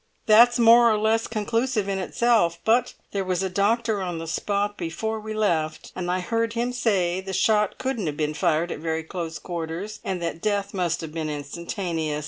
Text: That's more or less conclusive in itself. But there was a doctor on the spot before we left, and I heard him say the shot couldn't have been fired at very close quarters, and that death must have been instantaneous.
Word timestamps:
That's 0.25 0.57
more 0.57 0.91
or 0.91 0.97
less 0.97 1.27
conclusive 1.27 1.87
in 1.87 1.99
itself. 1.99 2.57
But 2.65 2.95
there 3.11 3.23
was 3.23 3.43
a 3.43 3.51
doctor 3.51 4.01
on 4.01 4.17
the 4.17 4.25
spot 4.25 4.75
before 4.75 5.19
we 5.19 5.35
left, 5.35 5.91
and 5.95 6.09
I 6.09 6.21
heard 6.21 6.53
him 6.53 6.73
say 6.73 7.21
the 7.21 7.33
shot 7.33 7.77
couldn't 7.77 8.07
have 8.07 8.17
been 8.17 8.33
fired 8.33 8.71
at 8.71 8.79
very 8.79 9.03
close 9.03 9.37
quarters, 9.37 9.99
and 10.03 10.19
that 10.19 10.41
death 10.41 10.73
must 10.73 11.01
have 11.01 11.13
been 11.13 11.29
instantaneous. 11.29 12.19